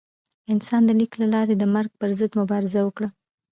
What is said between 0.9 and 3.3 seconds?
لیک له لارې د مرګ پر ضد مبارزه وکړه.